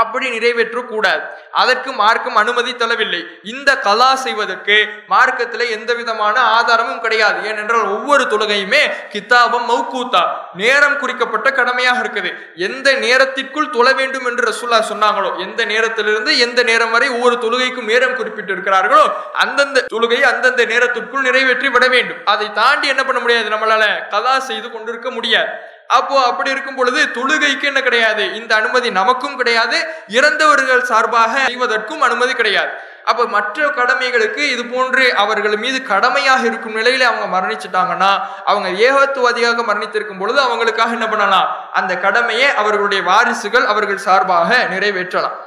அப்படி 0.00 0.26
நிறைவேற்ற 0.34 0.80
கூடாது 0.90 1.22
அதற்கு 1.62 1.90
மார்க்கம் 2.02 2.38
அனுமதி 2.42 2.72
தரவில்லை 2.82 3.20
இந்த 3.52 3.70
கலா 3.86 4.10
செய்வதற்கு 4.24 4.76
மார்க்கத்தில் 5.12 5.72
எந்த 5.76 5.90
விதமான 5.98 6.36
ஆதாரமும் 6.58 7.02
கிடையாது. 7.04 7.38
ஏனென்றால் 7.48 7.90
ஒவ்வொரு 7.96 8.24
தொழுகையுமே 8.32 8.82
கித்தாபம் 9.14 9.66
மௌக்கூத்தா 9.70 10.22
நேரம் 10.60 10.96
குறிக்கப்பட்ட 11.02 11.48
கடமையாக 11.58 12.00
இருக்குது. 12.02 12.30
எந்த 12.68 12.88
நேரத்திற்குள் 13.04 13.72
தொழ 13.76 13.88
வேண்டும் 14.00 14.26
என்று 14.30 14.44
ரசூல்லா 14.50 14.78
சொன்னாங்களோ 14.92 15.32
எந்த 15.46 15.60
நேரத்திலிருந்து 15.72 16.32
எந்த 16.46 16.62
நேரம் 16.70 16.94
வரை 16.96 17.08
ஒவ்வொரு 17.16 17.36
தொழுகைக்கும் 17.44 17.90
நேரம் 17.92 18.16
குறிப்பிட்டு 18.20 18.54
இருக்கிறார்களோ 18.54 19.04
அந்தந்த 19.44 19.84
தொழுகையை 19.94 20.26
அந்தந்த 20.32 20.64
நேரத்திற்குள் 20.72 21.26
நிறைவேற்றி 21.28 21.68
விட 21.68 21.86
வேண்டும். 21.96 22.22
அதை 22.34 22.48
தாண்டி 22.60 22.88
என்ன 22.94 23.04
பண்ண 23.04 23.20
முடியாது? 23.20 23.48
நம்மளால 23.56 23.84
கலா 24.14 24.34
செய்து 24.48 24.70
கொண்டிருக்க 24.70 25.10
முடியாது. 25.18 25.52
அப்போ 25.98 26.22
அப்படி 26.26 26.50
இருக்கும் 26.50 26.74
பொழுது 26.74 27.00
தொழுகைக்கு 27.14 27.62
என்ன 27.62 27.82
கிடையாது? 27.82 28.34
இந்த 28.34 28.54
அனுமதி 28.54 28.90
நமக்கும் 28.90 29.36
கிடையாது. 29.36 29.86
இறந்தவர்கள் 30.08 30.82
சார்பாக 30.84 31.44
செய்வதற்கும் 31.44 32.00
அனுமதி 32.00 32.34
கிடையாது. 32.34 32.70
அப்ப 33.04 33.26
மற்ற 33.26 33.66
கடமைகளுக்கு 33.66 34.36
இது 34.36 34.64
போன்று 34.64 35.14
அவர்கள் 35.14 35.56
மீது 35.56 35.82
கடமையாக 35.82 36.46
இருக்கும் 36.46 36.76
நிலையில 36.76 37.00
அவங்க 37.00 37.26
மரணிச்சிட்டாங்கன்னா 37.36 38.20
அவங்க 38.44 38.68
ஏகத்துவாதியாக 38.88 39.62
மரணித்திருக்கும் 39.64 40.18
பொழுது 40.18 40.40
அவங்களுக்காக 40.42 40.90
என்ன 40.90 41.08
பண்ணலாம்? 41.08 41.48
அந்த 41.72 41.96
கடமையை 41.96 42.54
அவர்களுடைய 42.54 43.02
வாரிசுகள் 43.02 43.66
அவர்கள் 43.66 43.96
சார்பாக 43.96 44.66
நிறைவேற்றலாம். 44.66 45.38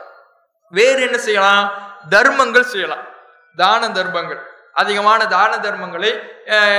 வேறு 0.69 1.01
என்ன 1.01 1.17
செய்யலாம்? 1.17 1.71
தர்மங்கள் 2.09 2.71
செய்யலாம். 2.73 3.05
தான 3.55 3.89
தர்மங்கள். 3.89 4.54
அதிகமான 4.81 5.21
தான 5.33 5.51
தர்மங்களை 5.65 6.11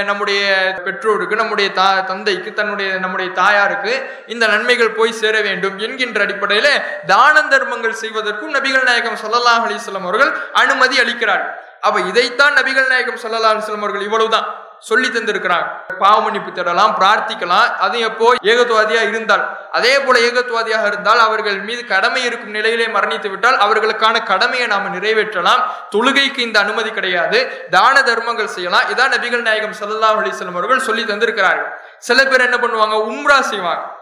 நம்முடைய 0.08 0.40
பெற்றோருக்கு 0.86 1.38
நம்முடைய 1.40 1.68
தா 1.78 1.86
தந்தைக்கு 2.10 2.50
தன்னுடைய 2.58 2.88
நம்முடைய 3.04 3.28
தாயாருக்கு 3.40 3.92
இந்த 4.34 4.44
நன்மைகள் 4.52 4.96
போய் 4.98 5.18
சேர 5.20 5.36
வேண்டும் 5.46 5.78
என்கின்ற 5.86 6.20
அடிப்படையில் 6.26 6.70
தான 7.12 7.44
தர்மங்கள் 7.54 8.00
செய்வதற்கும் 8.02 8.54
நபிகள் 8.56 8.88
நாயகம் 8.90 9.22
சொல்லலாம் 9.24 9.64
அலைஹி 9.68 9.96
அவர்கள் 10.02 10.32
அனுமதி 10.62 10.98
அளிக்கிறார்கள். 11.04 11.54
அப்ப 11.86 11.96
இதைத்தான் 12.12 12.56
நபிகள் 12.60 12.92
நாயகம் 12.92 13.20
ஸல்லல்லாஹு 13.24 13.54
அலைஹி 13.56 13.82
அவர்கள் 13.82 14.06
இவ்வளவுதான். 14.08 14.48
சொல்லி 14.78 15.09
தந்திருக்கிறாங்க 15.09 15.97
பாவ 15.99 16.21
மன்னிப்பு 16.21 16.52
தேடலாம் 16.52 16.97
பிரார்த்திக்கலாம். 17.00 17.76
அது 17.76 17.99
எப்போ? 17.99 18.35
ஏகத்துவாதியா 18.42 19.09
இருந்தால். 19.09 19.68
அதே 19.71 20.00
போல 20.00 20.18
ஏகத்துவாதியாக 20.18 20.87
இருந்தால் 20.87 21.18
அவர்கள் 21.18 21.61
மீது 21.61 21.85
கடமை 21.87 22.25
இருக்கும் 22.25 22.50
நிலையிலே 22.50 22.87
மரணித்து 22.87 23.30
விட்டால் 23.30 23.59
அவர்களுக்கான 23.59 24.23
கடமையை 24.23 24.66
நாம 24.66 24.88
நிறைவேற்றலாம். 24.88 25.62
தொழுகைக்கு 25.90 26.38
இந்த 26.38 26.59
அனுமதி 26.59 26.90
கிடையாது. 26.90 27.66
தான 27.71 28.02
தர்மங்கள் 28.02 28.47
செய்யலாம். 28.47 28.83
இதான் 28.95 29.12
நபிகள் 29.12 29.40
நாயகம் 29.40 29.75
சல்லா 29.80 30.04
அலிஸ்லம் 30.04 30.49
அவர்கள் 30.49 30.78
சொல்லி 30.78 31.02
தந்திருக்கிறார்கள். 31.02 31.71
சில 31.99 32.25
பேர் 32.25 32.40
என்ன 32.40 32.56
பண்ணுவாங்க? 32.56 32.97
உம்ரா 33.12 33.40
செய்வாங்க. 33.40 33.95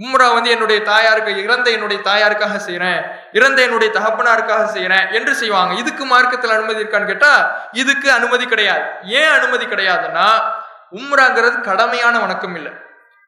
உம்ரா 0.00 0.34
வந்து 0.34 0.50
என்னுடைய 0.50 0.82
தாயாருக்கு 0.82 1.42
இறந்த 1.42 1.70
என்னுடைய 1.70 2.02
தாயாருக்காக 2.02 2.56
செய்கிறேன் 2.56 3.02
இறந்த 3.32 3.62
என்னுடைய 3.62 3.98
தகப்பனாருக்காக 3.98 4.64
செய்கிறேன் 4.64 5.12
என்று 5.12 5.34
செய்வாங்க. 5.34 5.74
இதுக்கு 5.74 6.04
மார்க்கத்தில் 6.04 6.50
அனுமதி 6.50 6.82
இருக்கான்னு 6.82 7.04
கேட்டா 7.04 7.60
இதுக்கு 7.72 8.12
அனுமதி 8.12 8.46
கிடையாது. 8.46 8.82
ஏன் 9.04 9.30
அனுமதி 9.30 9.66
கிடையாதுன்னா 9.66 10.28
உம்ராங்கிறது 10.92 11.60
கடமையான 11.60 12.20
வணக்கம் 12.20 12.54
இல்லை. 12.54 12.72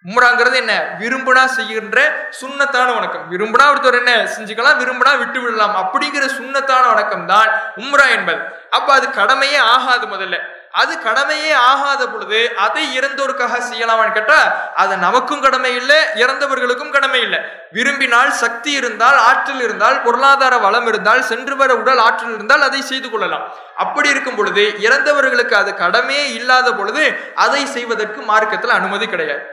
உம்ராங்கிறது 0.04 0.54
என்ன? 0.54 0.96
விரும்பினா 1.00 1.44
செய்கின்ற 1.44 2.28
சுண்ணத்தான 2.40 2.94
வணக்கம். 2.94 3.32
விரும்பினா 3.32 3.66
ஒருத்தர் 3.74 3.94
என்ன 3.94 4.28
செஞ்சுக்கலாம் 4.38 4.80
விரும்பினா 4.80 5.18
விட்டு 5.18 5.40
விடலாம். 5.40 5.76
அப்படிங்கிற 5.76 6.24
சுண்ணத்தான 6.38 6.86
வணக்கம் 6.86 7.26
தான் 7.26 7.48
உம்ரா 7.76 8.10
என்பது. 8.10 8.38
அப்ப 8.70 8.92
அது 8.92 9.10
கடமையே 9.10 9.56
ஆகாது 9.56 10.06
முதல்ல. 10.06 10.38
அது 10.80 10.92
கடமையே 11.06 11.50
ஆகாத 11.70 12.02
பொழுது 12.12 12.40
அதை 12.64 12.84
இறந்தோருக்காக 12.98 13.58
செய்யலாமான்னு 13.68 14.16
கேட்டா 14.16 14.38
அது 14.82 14.94
நமக்கும் 15.04 15.42
கடமை 15.44 15.70
இல்லை 15.80 15.98
இறந்தவர்களுக்கும் 16.22 16.94
கடமை 16.96 17.20
இல்லை. 17.26 17.40
விரும்பினால் 17.76 18.32
சக்தி 18.42 18.72
இருந்தால் 18.80 19.18
ஆற்றல் 19.28 19.62
இருந்தால் 19.66 19.98
பொருளாதார 20.06 20.54
வளம் 20.66 20.88
இருந்தால் 20.92 21.22
சென்று 21.30 21.56
வர 21.60 21.74
உடல் 21.82 22.02
ஆற்றல் 22.06 22.34
இருந்தால் 22.38 22.66
அதை 22.68 22.80
செய்து 22.90 23.10
கொள்ளலாம். 23.10 23.44
அப்படி 23.84 24.08
இருக்கும் 24.14 24.38
பொழுது 24.40 24.64
இறந்தவர்களுக்கு 24.86 25.56
அது 25.62 25.72
கடமையே 25.82 26.24
இல்லாத 26.38 26.74
பொழுது 26.80 27.04
அதை 27.46 27.62
செய்வதற்கு 27.76 28.22
மார்க்கத்தில் 28.32 28.76
அனுமதி 28.78 29.08
கிடையாது. 29.14 29.44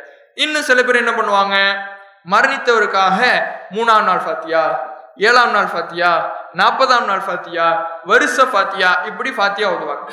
இன்னும் 0.44 0.68
சில 0.72 0.80
பேர் 0.84 1.02
என்ன 1.04 1.14
பண்ணுவாங்க? 1.20 1.56
மரணித்தவருக்காக 2.34 3.20
மூணாம் 3.76 4.08
நாள் 4.10 4.26
ஃபாத்தியா 4.26 4.66
ஏழாம் 5.28 5.56
நாள் 5.56 5.72
ஃபாத்தியா 5.72 6.12
நாற்பதாம் 6.60 7.08
நாள் 7.10 7.26
ஃபாத்தியா 7.26 7.66
வருஷ 8.12 8.44
ஃபாத்தியா 8.52 8.92
இப்படி 9.10 9.32
ஃபாத்தியா 9.38 9.68
ஓதுவாங்க 9.74 10.06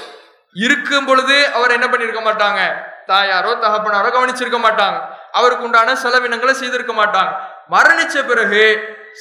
இருக்கும் 0.64 1.08
பொழுது 1.08 1.36
அவர் 1.56 1.74
என்ன 1.76 1.86
பண்ணியிருக்க 1.86 2.22
மாட்டாங்க? 2.28 2.60
தாயாரோ 3.10 3.52
தகப்பனாரோ 3.64 4.08
கவனிச்சிருக்க 4.14 4.58
மாட்டாங்க. 4.66 4.98
அவருக்கு 5.38 5.66
உண்டான 5.68 5.94
செலவினங்களை 6.04 6.54
செய்திருக்க 6.62 6.94
மாட்டாங்க. 7.00 7.32
மரணிச்ச 7.74 8.24
பிறகு 8.30 8.62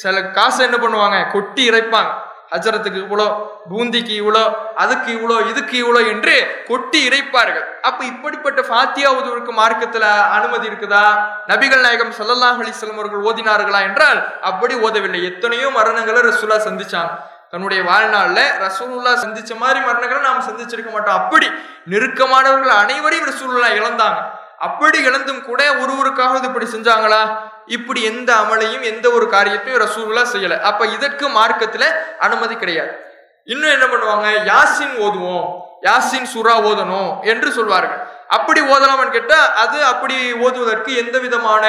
சில 0.03 0.15
காசை 0.37 0.61
என்ன 0.67 0.77
பண்ணுவாங்க? 0.85 1.19
கொட்டி 1.35 1.63
இறைப்பாங்க. 1.69 2.11
அஜரத்துக்கு 2.55 2.99
இவ்வளோ 3.05 3.25
பூந்திக்கு 3.69 4.13
இவ்வளோ 4.21 4.43
அதுக்கு 4.83 5.09
இவ்வளோ 5.15 5.37
இதுக்கு 5.51 5.75
இவ்வளோ 5.83 6.01
என்று 6.11 6.35
கொட்டி 6.67 6.99
இறைப்பார்கள். 7.07 7.65
அப்ப 7.87 7.99
இப்படிப்பட்ட 8.11 8.61
ஃபாத்தியா 8.69 9.09
உதவிற்கு 9.19 9.53
மார்க்கத்துல 9.61 10.05
அனுமதி 10.37 10.65
இருக்குதா? 10.69 11.05
நபிகள் 11.51 11.83
நாயகம் 11.85 12.13
சல்லல்லாஹ் 12.19 12.61
அலிஸ்லம் 12.63 12.99
அவர்கள் 13.01 13.25
ஓதினார்களா 13.29 13.81
என்றால் 13.89 14.21
அப்படி 14.51 14.75
ஓதவில்லை. 14.87 15.21
எத்தனையோ 15.31 15.69
மரணங்களை 15.79 16.21
ரசூலா 16.29 16.59
சந்திச்சாங்க. 16.67 17.13
தன்னுடைய 17.51 17.83
வாழ்நாளில் 17.83 18.49
ரசூலுல்லா 18.59 19.11
சந்திச்ச 19.23 19.55
மாதிரி 19.57 19.85
மரணங்களை 19.85 20.19
நாம் 20.19 20.41
சந்திச்சிருக்க 20.41 20.91
மாட்டோம். 20.91 21.15
அப்படி 21.15 21.47
நெருக்கமானவர்கள் 21.89 22.67
அனைவரையும் 22.67 23.29
ரசூலுல்லா 23.29 23.67
இழந்தாங்க. 23.67 24.15
அப்படி 24.57 25.03
இழந்தும் 25.03 25.45
கூட 25.45 25.73
ஒருவருக்காக 25.73 26.43
இப்படி 26.43 26.65
செஞ்சாங்களா? 26.65 27.27
இப்படி 27.65 28.03
எந்த 28.03 28.33
அமலையும் 28.33 28.81
எந்த 28.81 29.09
ஒரு 29.09 29.29
காரியத்தையும் 29.29 29.81
ரசூலுல்லா 29.81 30.25
செய்யல. 30.33 30.59
அப்ப 30.61 30.85
இதற்கு 30.85 31.29
மார்க்கத்துல 31.29 31.85
அனுமதி 32.19 32.55
கிடையாது. 32.55 33.05
இன்னும் 33.43 33.69
என்ன 33.69 33.85
பண்ணுவாங்க? 33.85 34.53
யாசின் 34.53 34.95
ஓதுவோம். 35.05 35.47
யாசின் 35.81 36.27
சுறா 36.35 36.53
ஓதணும் 36.69 37.19
என்று 37.21 37.51
சொல்வார்கள். 37.51 38.06
அப்படி 38.35 38.61
ஓதலாம்னு 38.73 39.15
கேட்டால் 39.15 39.51
அது 39.63 39.77
அப்படி 39.91 40.15
ஓதுவதற்கு 40.45 40.91
எந்த 41.01 41.17
விதமான 41.25 41.63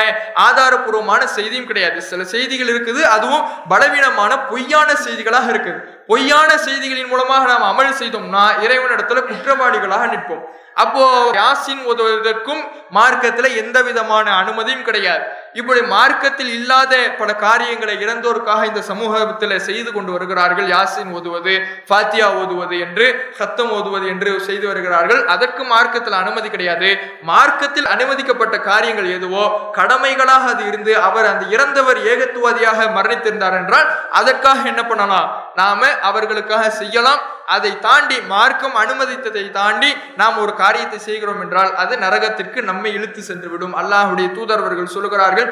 ஆதாரபூர்வமான 0.47 1.23
செய்தியும் 1.37 1.69
கிடையாது. 1.71 1.99
சில 2.11 2.25
செய்திகள் 2.35 2.71
இருக்குது 2.73 3.03
அதுவும் 3.17 3.45
பலவீனமான 3.73 4.33
பொய்யான 4.51 4.89
செய்திகளாக 5.05 5.49
இருக்குது. 5.55 5.81
பொய்யான 6.11 6.51
செய்திகளின் 6.67 7.11
மூலமாக 7.13 7.47
நாம் 7.53 7.69
அமல் 7.73 7.99
செய்தோம்னா 8.01 8.45
இறைவனிடத்துல 8.65 9.23
குற்றவாளிகளாக 9.31 10.07
நிற்போம். 10.15 10.45
அப்போ 10.83 11.05
யாசின் 11.41 11.83
ஓதுவதற்கும் 11.91 12.63
மார்க்கத்துல 12.97 13.49
எந்த 13.63 13.79
விதமான 13.89 14.27
அனுமதியும் 14.41 14.87
கிடையாது. 14.89 15.25
இப்படி 15.61 15.81
மார்க்கத்தில் 15.93 16.51
இல்லாத 16.57 16.95
பல 17.21 17.31
காரியங்களை 17.45 17.95
இறந்தோருக்காக 18.05 18.61
இந்த 18.71 18.81
சமூகத்தில் 18.89 19.55
செய்து 19.69 19.91
கொண்டு 19.97 20.11
வருகிறார்கள். 20.15 20.67
யாசின் 20.75 21.13
ஓதுவது 21.19 21.55
ஃபாத்தியா 21.89 22.27
ஓதுவது 22.41 22.77
என்று 22.87 23.07
சத்தம் 23.39 23.73
ஓதுவது 23.79 24.07
என்று 24.13 24.33
செய்து 24.49 24.67
வருகிறார்கள். 24.71 25.23
அதற்கு 25.35 25.65
மார்க்கத்தில் 25.75 26.21
அனுமதி 26.23 26.51
கிடையாது. 26.55 26.91
மார்க்கத்தில் 27.33 27.91
அனுமதிக்கப்பட்ட 27.95 28.59
காரியங்கள் 28.71 29.11
எதுவோ 29.19 29.45
கடமைகளாக 29.79 30.47
அது 30.53 30.65
இருந்து 30.71 30.95
அவர் 31.09 31.31
அந்த 31.33 31.45
இறந்தவர் 31.57 32.01
ஏகத்துவாதியாக 32.13 32.87
மரணித்திருந்தார் 32.99 33.59
என்றால் 33.63 33.89
அதற்காக 34.21 34.69
என்ன 34.73 34.85
பண்ணலாம்? 34.93 35.29
நாம 35.63 35.91
அவர்களுக்காக 36.11 36.71
செய்யலாம். 36.83 37.23
அதை 37.49 37.73
தாண்டி 37.81 38.17
மார்க்கம் 38.27 38.77
அனுமதித்ததை 38.77 39.45
தாண்டி 39.53 39.91
நாம் 40.17 40.37
ஒரு 40.39 40.53
காரியத்தை 40.55 40.99
செய்கிறோம் 41.01 41.41
என்றால் 41.41 41.73
அது 41.77 41.97
நரகத்திற்கு 41.99 42.63
நம்மை 42.63 42.93
இழுத்து 42.93 43.23
சென்று 43.23 43.49
விடும் 43.49 43.75
அல்லாஹுடைய 43.75 44.29
தூதர்வர்கள் 44.35 44.95
சொல்லுகிறார்கள் 44.95 45.51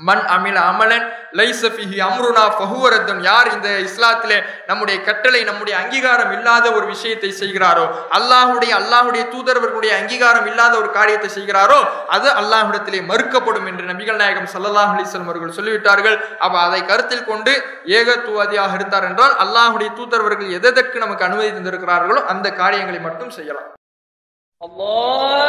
மண் 0.00 0.24
அமில 0.34 0.56
அமலன் 0.70 1.04
லைசபிஹி 1.38 1.98
அம்ருனா 2.06 2.42
ஃபஹுவரத்தன் 2.56 3.20
யார் 3.26 3.48
இந்த 3.52 3.68
இஸ்லாத்திலே 3.86 4.38
நம்முடைய 4.68 4.96
கட்டளை 5.06 5.40
நம்முடைய 5.48 5.74
அங்கீகாரம் 5.82 6.32
இல்லாத 6.36 6.66
ஒரு 6.76 6.86
விஷயத்தை 6.86 7.30
செய்கிறாரோ 7.38 7.84
அல்லாஹுடைய 8.18 8.72
அல்லாஹுடைய 8.80 9.22
தூதரவர்களுடைய 9.32 9.92
அங்கீகாரம் 10.00 10.48
இல்லாத 10.50 10.74
ஒரு 10.82 10.90
காரியத்தை 10.98 11.30
செய்கிறாரோ 11.36 11.78
அது 12.16 12.28
அல்லாஹுடத்திலே 12.40 13.00
மறுக்கப்படும் 13.10 13.68
என்று 13.70 13.84
நபிகள் 13.90 14.20
நாயகம் 14.22 14.50
சல்லாஹ் 14.54 14.92
அலிஸ்லம் 14.94 15.28
அவர்கள் 15.28 15.56
சொல்லிவிட்டார்கள். 15.58 16.16
அப்போ 16.44 16.58
அதை 16.66 16.80
கருத்தில் 16.90 17.28
கொண்டு 17.30 17.54
ஏகத்துவாதியாக 17.98 18.74
இருந்தார் 18.78 19.08
என்றால் 19.10 19.34
அல்லாஹுடைய 19.44 19.90
தூதரவர்கள் 19.98 20.54
எதற்கு 20.60 20.98
நமக்கு 20.98 21.26
அனுமதி 21.28 21.50
தந்திருக்கிறார்களோ 21.50 22.22
அந்த 22.34 22.46
காரியங்களை 22.62 23.00
மட்டும் 23.00 23.34
செய்யலாம். 23.38 23.70
அல்லாஹ்! 24.60 25.44